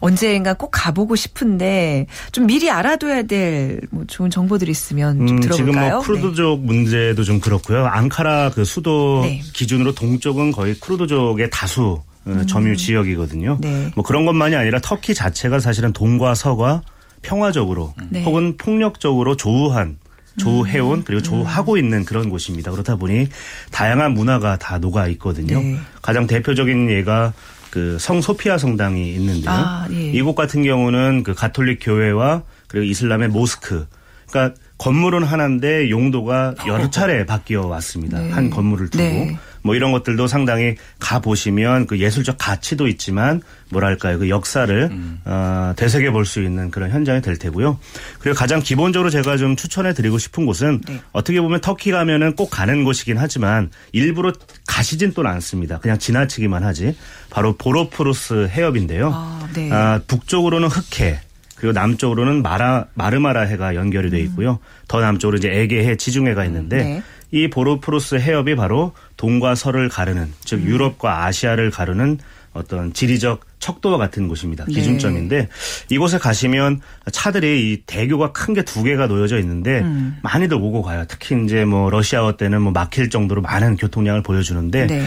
[0.00, 5.56] 언젠가 꼭 가보고 싶은데 좀 미리 알아둬야 될 뭐 좋은 정보들이 있으면 좀 음, 들어볼까요?
[5.56, 6.66] 지금 뭐 쿠르드족 네.
[6.66, 7.86] 문제도 좀 그렇고요.
[7.86, 9.40] 앙카라 그 수도 네.
[9.52, 12.46] 기준으로 동쪽은 거의 쿠르드족의 다수 어, 음.
[12.46, 13.58] 점유 지역이거든요.
[13.60, 13.90] 네.
[13.94, 16.82] 뭐 그런 것만이 아니라 터키 자체가 사실은 동과 서가
[17.22, 18.22] 평화적으로 네.
[18.24, 19.98] 혹은 폭력적으로 조우한
[20.38, 21.04] 조해온 음.
[21.04, 22.70] 그리고 조하고 있는 그런 곳입니다.
[22.70, 23.28] 그렇다 보니
[23.70, 25.60] 다양한 문화가 다 녹아 있거든요.
[25.60, 25.78] 네.
[26.02, 27.32] 가장 대표적인 예가
[27.70, 29.50] 그 성소피아 성당이 있는데요.
[29.50, 30.10] 아, 예.
[30.10, 33.86] 이곳 같은 경우는 그 가톨릭 교회와 그리고 이슬람의 모스크.
[34.28, 38.18] 그러니까 건물은 하나인데 용도가 여러 차례 바뀌어 왔습니다.
[38.18, 38.30] 네.
[38.30, 39.02] 한 건물을 두고.
[39.02, 39.38] 네.
[39.62, 45.20] 뭐 이런 것들도 상당히 가 보시면 그 예술적 가치도 있지만 뭐랄까요 그 역사를 음.
[45.24, 47.78] 어, 되새겨 볼 수 있는 그런 현장이 될 테고요.
[48.20, 51.00] 그리고 가장 기본적으로 제가 좀 추천해 드리고 싶은 곳은 네.
[51.12, 54.32] 어떻게 보면 터키 가면은 꼭 가는 곳이긴 하지만 일부러
[54.66, 55.78] 가시진 또 않습니다.
[55.78, 56.96] 그냥 지나치기만 하지.
[57.30, 59.12] 바로 보로프루스 해협인데요.
[59.14, 59.70] 아, 네.
[59.72, 61.20] 아, 북쪽으로는 흑해
[61.56, 64.52] 그리고 남쪽으로는 마라 마르마라 해가 연결이 돼 있고요.
[64.52, 64.84] 음.
[64.88, 67.02] 더 남쪽으로 이제 에게해, 지중해가 있는데 네.
[67.32, 70.66] 이 보로프루스 해협이 바로 동과 서를 가르는 즉 음.
[70.66, 72.18] 유럽과 아시아를 가르는
[72.52, 74.64] 어떤 지리적 척도와 같은 곳입니다.
[74.66, 74.74] 네.
[74.74, 75.48] 기준점인데 네.
[75.90, 76.80] 이곳에 가시면
[77.12, 80.18] 차들이 이 대교가 큰 게 두 개가 놓여져 있는데 음.
[80.22, 81.04] 많이들 오고 가요.
[81.06, 85.04] 특히 이제 뭐 러시아어 때는 뭐 막힐 정도로 많은 교통량을 보여주는데 네.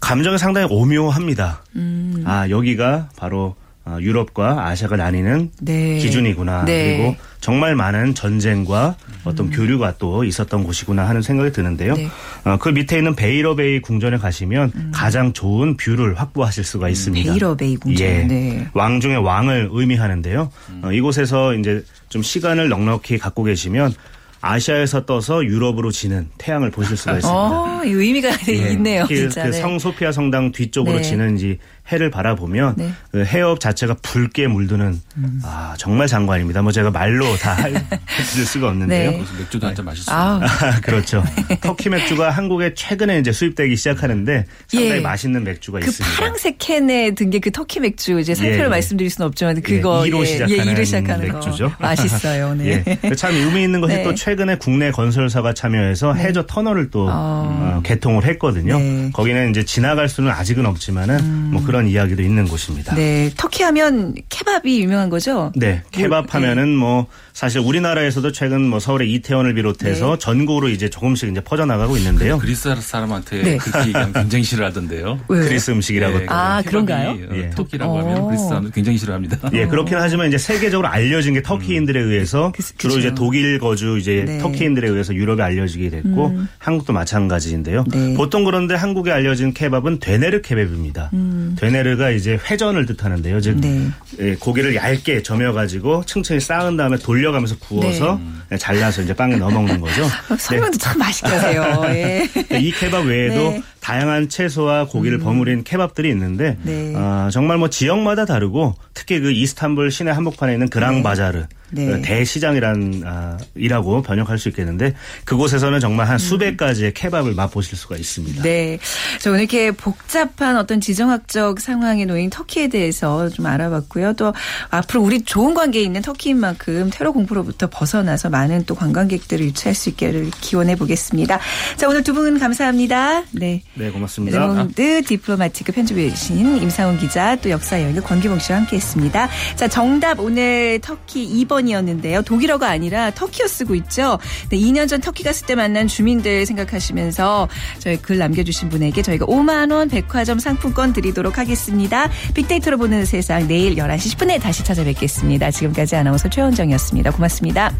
[0.00, 1.64] 감정이 상당히 오묘합니다.
[1.76, 2.22] 음.
[2.26, 3.65] 아 여기가 바로 어,
[4.00, 5.98] 유럽과 아시아가 나뉘는 네.
[5.98, 6.64] 기준이구나.
[6.64, 6.96] 네.
[6.96, 9.50] 그리고 정말 많은 전쟁과 어떤 음.
[9.52, 11.94] 교류가 또 있었던 곳이구나 하는 생각이 드는데요.
[11.94, 12.08] 네.
[12.44, 14.92] 어, 그 밑에 있는 베이러베이 궁전에 가시면 음.
[14.92, 17.32] 가장 좋은 view를 확보하실 수가 있습니다.
[17.32, 18.06] 베이러베이 궁전.
[18.06, 18.24] 예.
[18.24, 18.66] 네.
[18.74, 20.50] 왕 중의 왕을 의미하는데요.
[20.70, 20.80] 음.
[20.84, 23.94] 어, 이곳에서 이제 좀 시간을 넉넉히 갖고 계시면
[24.40, 27.36] 아시아에서 떠서 유럽으로 지는 태양을 보실 수가 있습니다.
[27.36, 28.72] 어, 의미가 예.
[28.72, 29.04] 있네요.
[29.08, 31.02] 그, 그 성소피아 성당 뒤쪽으로 네.
[31.02, 31.56] 지는 이
[31.92, 32.90] 해를 바라보면 네.
[33.12, 35.40] 그 해협 자체가 붉게 물드는 음.
[35.44, 36.62] 아 정말 장관입니다.
[36.62, 39.10] 뭐 제가 말로 다 해드릴 수가 없는데요.
[39.12, 39.24] 네.
[39.38, 40.14] 맥주도 한잔 마셨습니다.
[40.16, 41.22] 아, 그렇죠.
[41.62, 45.00] 터키 맥주가 한국에 최근에 이제 수입되기 시작하는데 상당히 예.
[45.00, 46.16] 맛있는 맥주가 그 있습니다.
[46.16, 48.68] 파란색 캔에 든 게 그 터키 맥주 이제 상표를 예.
[48.68, 50.10] 말씀드릴 수는 없지만 그거 예.
[50.10, 51.68] 2로 시작하는, 예, 2로 시작하는 맥주죠.
[51.70, 51.76] 거.
[51.78, 52.54] 맛있어요.
[52.54, 52.82] 네.
[53.04, 53.14] 예.
[53.14, 54.02] 참 의미 있는 것이 네.
[54.04, 56.22] 또 최근에 국내 건설사가 참여해서 네.
[56.24, 57.46] 해저 터널을 또 어.
[57.76, 58.78] 어, 개통을 했거든요.
[58.78, 59.10] 네.
[59.12, 61.50] 거기는 이제 지나갈 수는 아직은 없지만은 음.
[61.52, 62.94] 뭐 그런 이야기도 있는 곳입니다.
[62.94, 65.52] 네, 터키 하면 케밥이 유명한 거죠?
[65.54, 70.18] 네, 케밥 하면은 뭐 사실 우리나라에서도 최근 뭐 서울의 이태원을 비롯해서 네.
[70.18, 72.38] 전국으로 이제 조금씩 이제 퍼져나가고 있는데요.
[72.38, 73.56] 그리스 사람한테 네.
[73.58, 75.20] 그렇게 얘기하면 굉장히 싫어하던데요.
[75.28, 76.18] 그리스 음식이라고.
[76.20, 76.26] 네.
[76.30, 77.18] 아, 그런가요?
[77.34, 77.50] 예.
[77.50, 78.26] 터키라고 하면 어.
[78.26, 79.50] 그리스 사람들 굉장히 싫어합니다.
[79.52, 82.10] 예, 그렇긴 하지만 이제 세계적으로 알려진 게 터키인들에 음.
[82.10, 84.38] 의해서 그, 주로 이제 독일 거주 이제 네.
[84.38, 86.48] 터키인들에 의해서 유럽에 알려지게 됐고 음.
[86.58, 87.84] 한국도 마찬가지인데요.
[87.88, 88.14] 네.
[88.14, 91.10] 보통 그런데 한국에 알려진 케밥은 되네르 케밥입니다.
[91.12, 91.54] 음.
[91.66, 93.40] 되네르가 이제 회전을 뜻하는데요.
[93.40, 93.88] 즉 네.
[94.20, 98.56] 예, 고기를 얇게 점여 가지고 층층이 쌓은 다음에 돌려가면서 구워서 네.
[98.56, 100.06] 잘라서 이제 빵에 넣어 먹는 거죠.
[100.38, 100.78] 설명도 네.
[100.78, 101.82] 참 맛있게 하세요.
[101.88, 102.28] 예.
[102.58, 103.62] 이 케밥 외에도 네.
[103.86, 105.22] 다양한 채소와 고기를 음.
[105.22, 106.92] 버무린 케밥들이 있는데 네.
[106.96, 111.86] 어, 정말 뭐 지역마다 다르고 특히 그 이스탄불 시내 한복판에 있는 그랑바자르 네.
[111.86, 114.94] 그 대시장이란 아, 이라고 번역할 수 있겠는데
[115.24, 116.56] 그곳에서는 정말 한 수백 음.
[116.56, 118.42] 가지의 케밥을 맛보실 수가 있습니다.
[118.42, 118.78] 네.
[119.20, 124.14] 저 오늘 이렇게 복잡한 어떤 지정학적 상황에 놓인 터키에 대해서 좀 알아봤고요.
[124.14, 124.32] 또
[124.70, 129.90] 앞으로 우리 좋은 관계에 있는 터키인 만큼 테러 공포로부터 벗어나서 많은 또 관광객들을 유치할 수
[129.90, 131.38] 있기를 기원해 보겠습니다.
[131.76, 133.24] 자, 오늘 두 분 감사합니다.
[133.32, 133.62] 네.
[133.76, 134.38] 네, 고맙습니다.
[134.38, 139.28] 르몽드 디플로마티크 편집해주신 임상훈 기자 또 역사 여행 권기봉 씨와 함께 했습니다.
[139.54, 142.24] 자, 정답 오늘 터키 2번이었는데요.
[142.24, 144.18] 독일어가 아니라 터키어 쓰고 있죠.
[144.48, 149.72] 네, 2년 전 터키 갔을 때 만난 주민들 생각하시면서 저희 글 남겨주신 분에게 저희가 5만
[149.72, 152.08] 원 백화점 상품권 드리도록 하겠습니다.
[152.34, 155.50] 빅데이터로 보는 세상 내일 11시 10분에 다시 찾아뵙겠습니다.
[155.50, 157.10] 지금까지 아나운서 최원정이었습니다.
[157.10, 157.72] 고맙습니다.